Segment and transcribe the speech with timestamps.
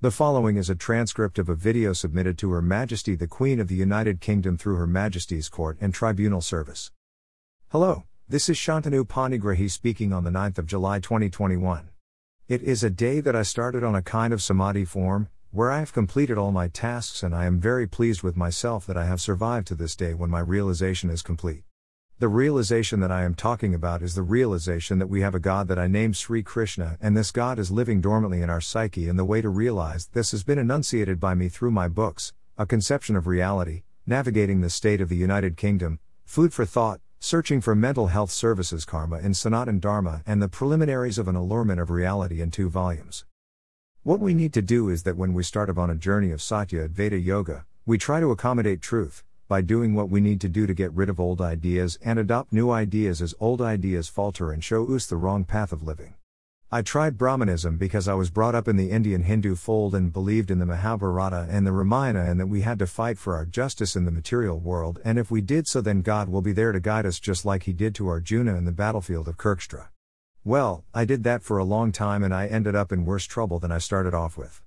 [0.00, 3.66] The following is a transcript of a video submitted to Her Majesty the Queen of
[3.66, 6.92] the United Kingdom through Her Majesty's Court and Tribunal Service.
[7.70, 11.88] Hello, this is Shantanu Panigrahi speaking on the 9th of July 2021.
[12.46, 15.80] It is a day that I started on a kind of samadhi form, where I
[15.80, 19.20] have completed all my tasks and I am very pleased with myself that I have
[19.20, 21.64] survived to this day when my realization is complete.
[22.20, 25.68] The realization that I am talking about is the realization that we have a God
[25.68, 29.08] that I name Sri Krishna, and this God is living dormantly in our psyche.
[29.08, 32.66] And the way to realize this has been enunciated by me through my books A
[32.66, 37.76] Conception of Reality, Navigating the State of the United Kingdom, Food for Thought, Searching for
[37.76, 42.40] Mental Health Services Karma in Sanatan Dharma, and The Preliminaries of an Allurement of Reality
[42.40, 43.26] in two volumes.
[44.02, 46.88] What we need to do is that when we start upon a journey of Satya
[46.88, 50.74] Advaita Yoga, we try to accommodate truth, by doing what we need to do to
[50.74, 54.86] get rid of old ideas and adopt new ideas as old ideas falter and show
[54.94, 56.14] us the wrong path of living.
[56.70, 60.50] I tried Brahmanism because I was brought up in the Indian Hindu fold and believed
[60.50, 63.96] in the Mahabharata and the Ramayana and that we had to fight for our justice
[63.96, 66.78] in the material world, and if we did so, then God will be there to
[66.78, 69.88] guide us just like He did to Arjuna in the battlefield of Kurukshetra.
[70.44, 73.58] Well, I did that for a long time and I ended up in worse trouble
[73.58, 74.62] than I started off with.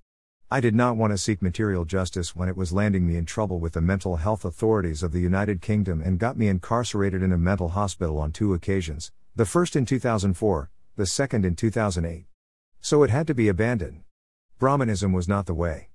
[0.53, 3.61] I did not want to seek material justice when it was landing me in trouble
[3.61, 7.37] with the mental health authorities of the United Kingdom and got me incarcerated in a
[7.37, 12.25] mental hospital on two occasions, the first in 2004, the second in 2008.
[12.81, 14.03] So it had to be abandoned.
[14.59, 15.87] Brahmanism was not the way.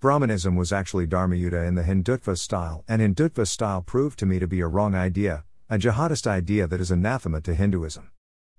[0.00, 4.46] Brahmanism was actually Dharmayuddha in the Hindutva style, and Hindutva style proved to me to
[4.46, 8.10] be a wrong idea, a jihadist idea that is anathema to Hinduism.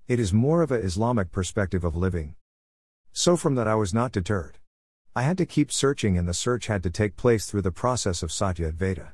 [0.06, 2.36] It is more of a Islamic perspective of living.
[3.12, 4.59] So from that I was not deterred.
[5.16, 8.22] I had to keep searching, and the search had to take place through the process
[8.22, 9.08] of Satya Advaita.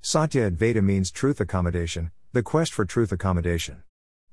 [0.00, 3.82] Satya Advaita means truth accommodation, the quest for truth accommodation.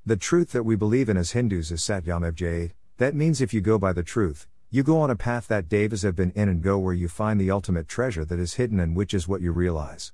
[0.06, 3.60] The truth that we believe in as Hindus is Satyam Jayat, that means if you
[3.60, 6.62] go by the truth, you go on a path that Devas have been in and
[6.62, 9.52] go where you find the ultimate treasure that is hidden and which is what you
[9.52, 10.12] realize.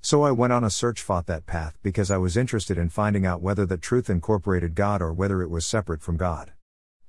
[0.00, 3.26] So I went on a search fought that path because I was interested in finding
[3.26, 6.52] out whether the truth incorporated God or whether it was separate from God.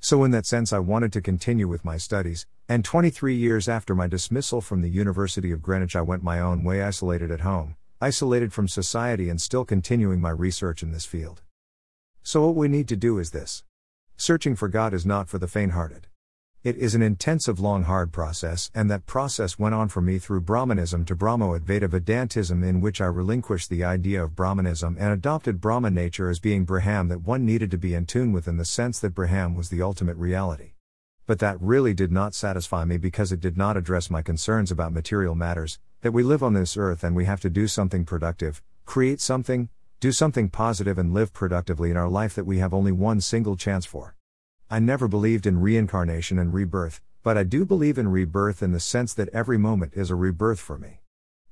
[0.02, 3.94] So, in that sense, I wanted to continue with my studies, and 23 years after
[3.94, 7.76] my dismissal from the University of Greenwich, I went my own way, isolated at home,
[8.00, 11.42] isolated from society, and still continuing my research in this field.
[12.24, 13.64] So, what we need to do is this
[14.16, 16.09] searching for God is not for the faint hearted.
[16.62, 20.42] It is an intensive, long, hard process, and that process went on for me through
[20.42, 25.62] Brahmanism to Brahmo Advaita Vedantism, in which I relinquished the idea of Brahmanism and adopted
[25.62, 28.66] Brahma nature as being Braham that one needed to be in tune with in the
[28.66, 30.74] sense that Braham was the ultimate reality.
[31.26, 34.92] But that really did not satisfy me because it did not address my concerns about
[34.92, 38.62] material matters, that we live on this earth and we have to do something productive,
[38.86, 39.70] create something,
[40.02, 43.56] do something positive, and live productively in our life that we have only one single
[43.56, 44.18] chance for.
[44.72, 48.80] I never believed in reincarnation and rebirth, but I do believe in rebirth in the
[48.80, 51.02] sense that every moment is a rebirth for me.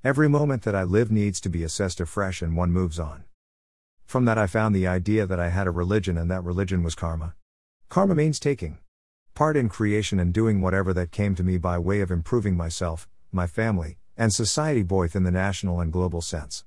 [0.04, 3.24] Every moment that I live needs to be assessed afresh and one moves on.
[4.06, 6.94] From that, I found the idea that I had a religion and that religion was
[6.94, 7.34] karma.
[7.90, 8.78] Karma means taking
[9.34, 13.08] part in creation and doing whatever that came to me by way of improving myself,
[13.32, 16.66] my family, and society both in the national and global sense.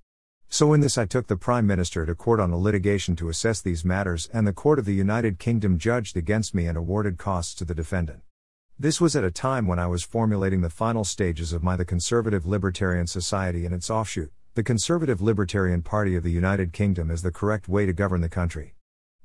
[0.52, 3.60] So, in this, I took the Prime Minister to court on a litigation to assess
[3.60, 7.54] these matters, and the Court of the United Kingdom judged against me and awarded costs
[7.54, 8.22] to the defendant.
[8.76, 11.84] This was at a time when I was formulating the final stages of my The
[11.84, 17.22] Conservative Libertarian Society and its offshoot, the Conservative Libertarian Party of the United Kingdom, as
[17.22, 18.74] the correct way to govern the country.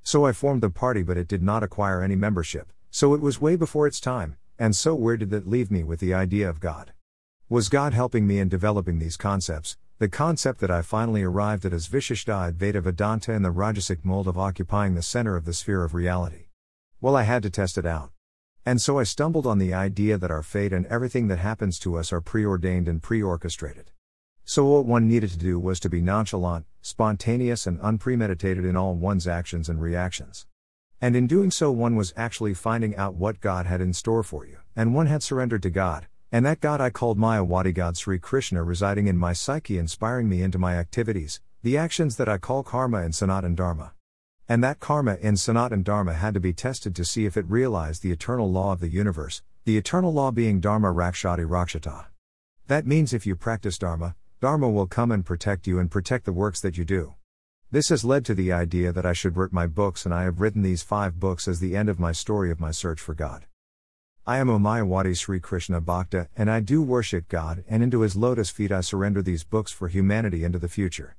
[0.03, 3.41] So I formed the party, but it did not acquire any membership, so it was
[3.41, 6.59] way before its time, and so where did that leave me with the idea of
[6.59, 6.93] God?
[7.49, 11.72] Was God helping me in developing these concepts, the concept that I finally arrived at
[11.72, 15.85] is Vishishtha Advaita Vedanta in the Rajasic mold of occupying the center of the sphere
[15.85, 16.47] of reality.
[17.00, 18.11] Well, I had to test it out.
[18.66, 21.95] And so I stumbled on the idea that our fate and everything that happens to
[21.97, 23.91] us are preordained and pre-orchestrated.
[24.44, 28.95] So what one needed to do was to be nonchalant, spontaneous and unpremeditated in all
[28.95, 30.45] one's actions and reactions.
[31.00, 34.45] And in doing so one was actually finding out what God had in store for
[34.45, 38.20] you, and one had surrendered to God, and that God I called Mayawadi God Sri
[38.20, 42.61] Krishna residing in my psyche, inspiring me into my activities, the actions that I call
[42.61, 43.93] karma in Sanatan Dharma.
[44.49, 48.03] And that karma in Sanatan Dharma had to be tested to see if it realized
[48.03, 52.08] the eternal law of the universe, the eternal law being Dharma Rakshati Rakshata.
[52.67, 56.34] That means if you practice Dharma, Dharma will come and protect you and protect the
[56.34, 57.14] works that you do.
[57.72, 60.41] This has led to the idea that I should write my books, and I have
[60.41, 63.46] written these five books as the end of my story of my search for God.
[64.27, 68.49] I am Omayawadi Sri Krishna Bhakta, and I do worship God, and into His lotus
[68.49, 71.16] feet I surrender these books for humanity into the future.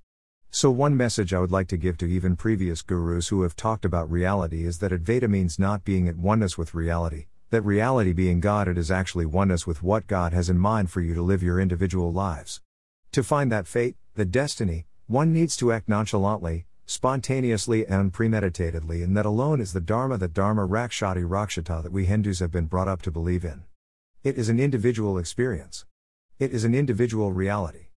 [0.51, 3.85] So, one message I would like to give to even previous gurus who have talked
[3.85, 8.41] about reality is that Advaita means not being at oneness with reality, that reality being
[8.41, 11.45] God, it is actually oneness with what God has in mind for you to live
[11.45, 12.61] your individual lives.
[13.13, 19.17] To find that fate, the destiny, one needs to act nonchalantly, spontaneously and unpremeditatedly, and
[19.17, 22.89] that alone is the Dharma, the Dharma Rakshati Rakshata that we Hindus have been brought
[22.89, 23.65] up to believe in.
[24.23, 25.85] It is an individual experience.
[26.39, 27.89] It is an individual reality.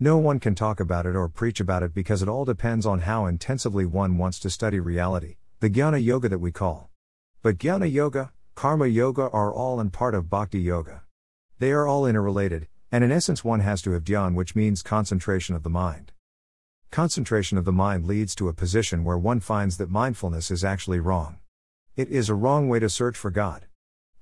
[0.00, 3.00] No one can talk about it or preach about it because it all depends on
[3.00, 6.90] how intensively one wants to study reality, the Jnana Yoga that we call.
[7.42, 11.02] But Jnana Yoga, Karma Yoga are all and part of Bhakti Yoga.
[11.58, 15.54] They are all interrelated, and in essence, one has to have dhyan, which means concentration
[15.54, 16.10] of the mind.
[16.92, 21.00] Concentration of the mind leads to a position where one finds that mindfulness is actually
[21.00, 21.38] wrong.
[21.96, 23.64] It is a wrong way to search for God.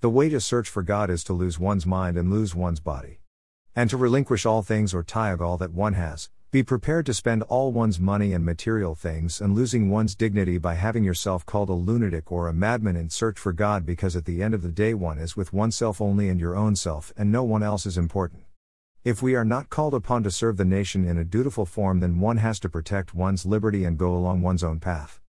[0.03, 3.19] The way to search for God is to lose one's mind and lose one's body.
[3.75, 7.43] And to relinquish all things or tyag all that one has, be prepared to spend
[7.43, 11.73] all one's money and material things and losing one's dignity by having yourself called a
[11.73, 14.95] lunatic or a madman in search for God because at the end of the day
[14.95, 18.45] one is with oneself only and your own self and no one else is important.
[19.03, 22.21] If we are not called upon to serve the nation in a dutiful form, then
[22.21, 25.21] one has to protect one's liberty and go along one's own path.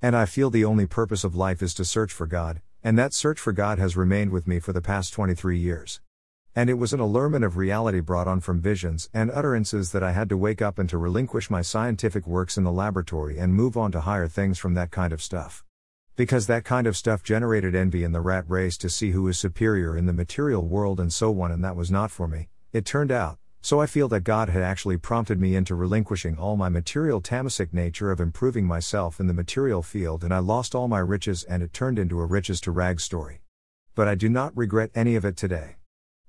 [0.00, 3.12] And I feel the only purpose of life is to search for God, and that
[3.12, 6.00] search for God has remained with me for the past 23 years.
[6.54, 10.12] And it was an allurement of reality brought on from visions and utterances that I
[10.12, 13.76] had to wake up and to relinquish my scientific works in the laboratory and move
[13.76, 15.64] on to higher things from that kind of stuff.
[16.14, 19.36] Because that kind of stuff generated envy in the rat race to see who is
[19.36, 22.84] superior in the material world and so on, and that was not for me it
[22.84, 26.68] turned out, so I feel that God had actually prompted me into relinquishing all my
[26.68, 30.98] material tamasic nature of improving myself in the material field and I lost all my
[30.98, 33.40] riches and it turned into a riches to rags story.
[33.94, 35.76] But I do not regret any of it today.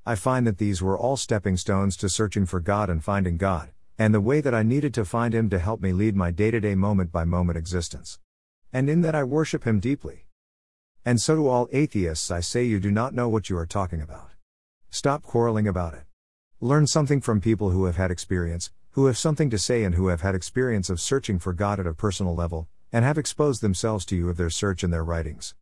[0.06, 3.72] I find that these were all stepping stones to searching for God and finding God,
[4.00, 6.50] and the way that I needed to find Him to help me lead my day
[6.50, 8.20] to day moment by moment existence.
[8.72, 10.28] And in that I worship Him deeply.
[11.04, 14.02] And so to all atheists I say you do not know what you are talking
[14.02, 14.30] about.
[14.90, 16.07] Stop quarreling about it.
[16.60, 20.08] Learn something from people who have had experience, who have something to say, and who
[20.08, 24.06] have had experience of searching for God at a personal level, and have exposed themselves
[24.06, 25.54] to you of their search and their writings.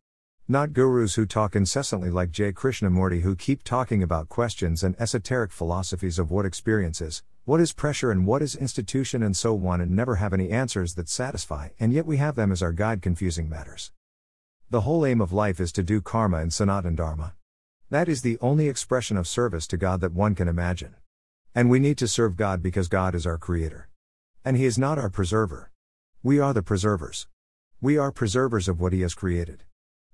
[0.48, 2.50] Not gurus who talk incessantly like J.
[2.50, 7.74] Krishnamurti who keep talking about questions and esoteric philosophies of what experience is, what is
[7.74, 11.68] pressure and what is institution and so on and never have any answers that satisfy,
[11.78, 13.92] and yet we have them as our guide confusing matters.
[14.70, 17.34] The whole aim of life is to do karma and sanatan dharma.
[17.88, 20.96] That is the only expression of service to God that one can imagine.
[21.54, 23.88] And we need to serve God because God is our creator.
[24.44, 25.70] And He is not our preserver.
[26.20, 27.28] We are the preservers.
[27.80, 29.62] We are preservers of what He has created.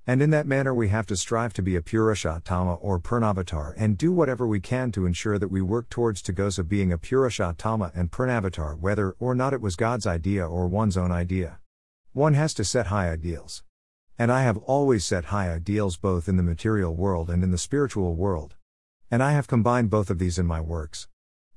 [0.06, 3.96] And in that manner, we have to strive to be a Purushottama or Purnavatar and
[3.96, 6.98] do whatever we can to ensure that we work towards to goes of being a
[6.98, 11.58] Purushottama and Purnavatar, whether or not it was God's idea or one's own idea.
[12.12, 13.62] One has to set high ideals.
[14.22, 17.58] And I have always set high ideals both in the material world and in the
[17.58, 18.54] spiritual world.
[19.10, 21.08] And I have combined both of these in my works.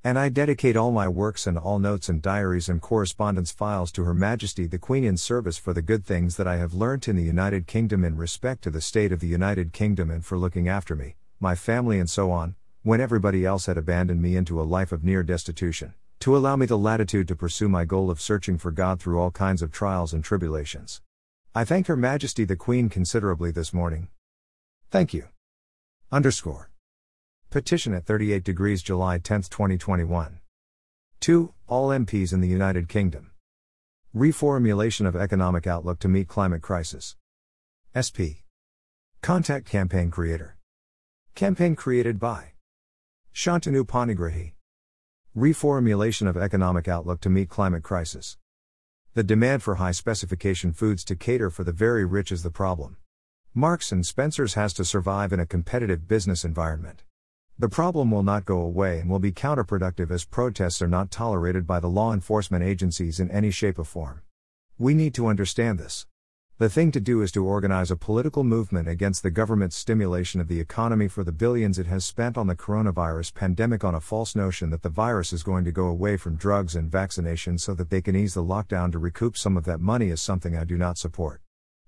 [0.03, 4.03] And I dedicate all my works and all notes and diaries and correspondence files to
[4.05, 7.15] Her Majesty the Queen in service for the good things that I have learnt in
[7.15, 10.67] the United Kingdom in respect to the state of the United Kingdom and for looking
[10.67, 14.63] after me, my family, and so on, when everybody else had abandoned me into a
[14.63, 18.57] life of near destitution, to allow me the latitude to pursue my goal of searching
[18.57, 21.03] for God through all kinds of trials and tribulations.
[21.57, 24.09] I thank Her Majesty the Queen considerably this morning.
[24.91, 25.29] Thank you.
[26.11, 26.69] Underscore.
[27.49, 30.39] Petition at 38 degrees July 10, 2021.
[31.21, 31.53] 2.
[31.67, 33.31] All MPs in the United Kingdom.
[34.13, 37.15] Reformulation of economic outlook to meet climate crisis.
[37.95, 38.43] SP.
[39.21, 40.57] Contact campaign creator.
[41.35, 42.51] Campaign created by
[43.33, 44.55] Shantanu Panigrahi.
[45.37, 48.35] Reformulation of economic outlook to meet climate crisis.
[49.15, 52.97] The demand for high specification foods to cater for the very rich is the problem.
[53.53, 57.05] Marks and Spencer's has to survive in a competitive business environment.
[57.57, 61.65] The problem will not go away and will be counterproductive as protests are not tolerated
[61.65, 64.21] by the law enforcement agencies in any shape or form.
[64.77, 66.05] We need to understand this.
[66.57, 70.47] The thing to do is to organize a political movement against the government's stimulation of
[70.47, 74.37] the economy for the billions it has spent on the coronavirus pandemic on a false
[74.37, 77.89] notion that the virus is going to go away from drugs and vaccinations so that
[77.89, 80.77] they can ease the lockdown to recoup some of that money is something I do
[80.77, 81.41] not support.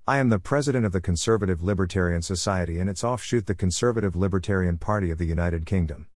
[0.06, 4.78] I am the president of the Conservative Libertarian Society and its offshoot, the Conservative Libertarian
[4.78, 6.08] Party of the United Kingdom.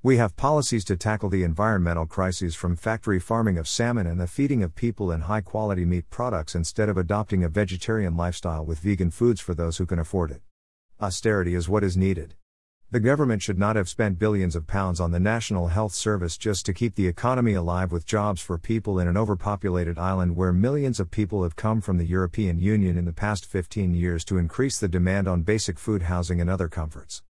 [0.00, 4.28] We have policies to tackle the environmental crises from factory farming of salmon and the
[4.28, 8.78] feeding of people in high quality meat products instead of adopting a vegetarian lifestyle with
[8.78, 10.40] vegan foods for those who can afford it.
[11.00, 12.36] Austerity is what is needed.
[12.92, 16.64] The government should not have spent billions of pounds on the National Health Service just
[16.66, 21.00] to keep the economy alive with jobs for people in an overpopulated island where millions
[21.00, 24.78] of people have come from the European Union in the past 15 years to increase
[24.78, 27.24] the demand on basic food, housing, and other comforts.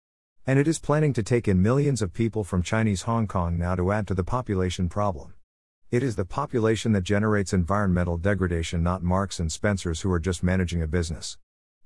[0.49, 3.75] And it is planning to take in millions of people from Chinese Hong Kong now
[3.75, 5.35] to add to the population problem.
[5.91, 10.43] It is the population that generates environmental degradation, not Marks and Spencers who are just
[10.43, 11.37] managing a business.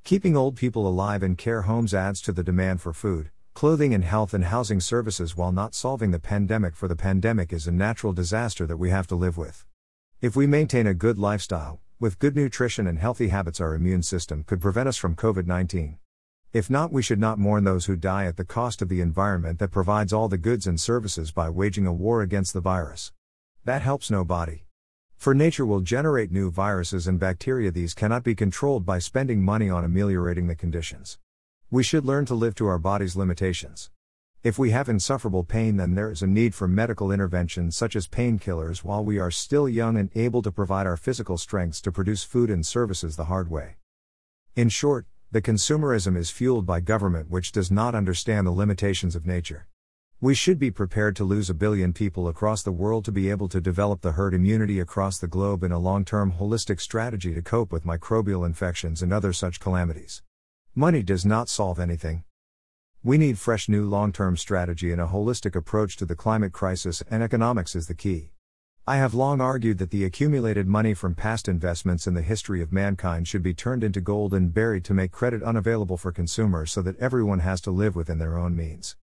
[0.05, 4.05] Keeping old people alive in care homes adds to the demand for food, clothing, and
[4.05, 8.13] health and housing services while not solving the pandemic, for the pandemic is a natural
[8.13, 9.67] disaster that we have to live with.
[10.21, 14.45] If we maintain a good lifestyle, with good nutrition and healthy habits, our immune system
[14.45, 15.99] could prevent us from COVID 19.
[16.53, 19.59] If not, we should not mourn those who die at the cost of the environment
[19.59, 23.11] that provides all the goods and services by waging a war against the virus.
[23.65, 24.65] That helps nobody.
[25.17, 29.71] For nature will generate new viruses and bacteria, these cannot be controlled by spending money
[29.71, 31.19] on ameliorating the conditions.
[31.71, 33.91] We should learn to live to our body's limitations.
[34.43, 38.07] If we have insufferable pain, then there is a need for medical intervention such as
[38.07, 42.25] painkillers while we are still young and able to provide our physical strengths to produce
[42.25, 43.77] food and services the hard way.
[44.55, 49.25] In short, the consumerism is fueled by government which does not understand the limitations of
[49.25, 49.67] nature.
[50.21, 53.49] We should be prepared to lose a billion people across the world to be able
[53.49, 57.41] to develop the herd immunity across the globe in a long term holistic strategy to
[57.41, 60.23] cope with microbial infections and other such calamities.
[60.75, 62.25] Money does not solve anything.
[63.03, 67.03] We need fresh new long term strategy and a holistic approach to the climate crisis,
[67.11, 68.32] and economics is the key.
[68.85, 72.73] I have long argued that the accumulated money from past investments in the history of
[72.73, 76.83] mankind should be turned into gold and buried to make credit unavailable for consumers so
[76.83, 78.97] that everyone has to live within their own means.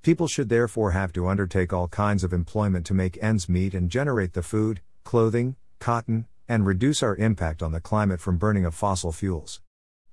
[0.00, 3.90] People should therefore have to undertake all kinds of employment to make ends meet and
[3.90, 8.74] generate the food, clothing, cotton, and reduce our impact on the climate from burning of
[8.74, 9.60] fossil fuels.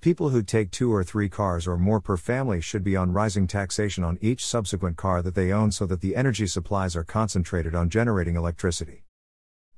[0.01, 3.48] People who take two or three cars or more per family should be on rising
[3.48, 7.74] taxation on each subsequent car that they own so that the energy supplies are concentrated
[7.74, 9.02] on generating electricity.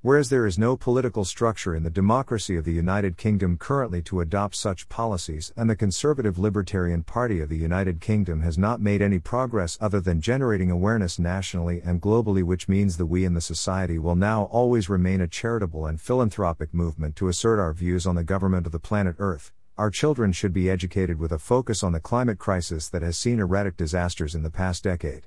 [0.05, 4.21] Whereas there is no political structure in the democracy of the United Kingdom currently to
[4.21, 9.01] adopt such policies, and the Conservative Libertarian Party of the United Kingdom has not made
[9.01, 13.41] any progress other than generating awareness nationally and globally, which means that we in the
[13.41, 18.13] society will now always remain a charitable and philanthropic movement to assert our views on
[18.13, 19.53] the government of the planet Earth.
[19.75, 23.39] Our children should be educated with a focus on the climate crisis that has seen
[23.39, 25.25] erratic disasters in the past decade.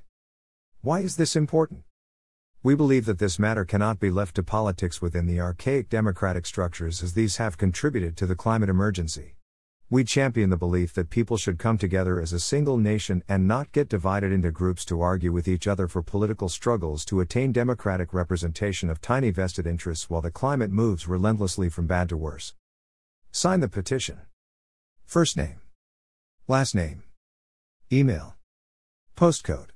[0.79, 1.83] Why is this important?
[2.61, 7.01] We believe that this matter cannot be left to politics within the archaic democratic structures
[7.01, 9.35] as these have contributed to the climate emergency.
[9.89, 13.71] We champion the belief that people should come together as a single nation and not
[13.71, 18.13] get divided into groups to argue with each other for political struggles to attain democratic
[18.13, 22.55] representation of tiny vested interests while the climate moves relentlessly from bad to worse.
[23.31, 24.19] Sign the petition.
[25.05, 25.61] First name.
[26.49, 27.03] Last name.
[27.89, 28.35] Email.
[29.15, 29.69] Postcode.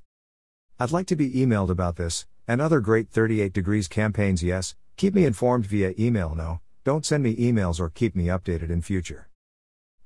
[0.81, 5.13] I'd like to be emailed about this, and other great 38 degrees campaigns yes, keep
[5.13, 9.29] me informed via email no, don't send me emails or keep me updated in future.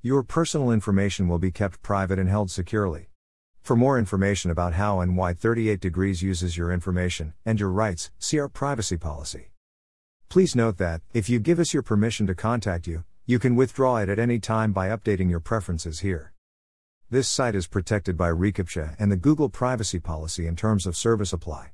[0.01, 3.10] Your personal information will be kept private and held securely.
[3.62, 8.12] For more information about how and why 38 degrees uses your information and your rights,
[8.17, 9.51] see our privacy policy.
[10.29, 13.98] Please note that, if you give us your permission to contact you, you can withdraw
[13.98, 16.32] it at any time by updating your preferences here.
[17.10, 21.34] This site is protected by reCAPTCHA and the Google privacy policy in terms of service
[21.34, 21.72] apply.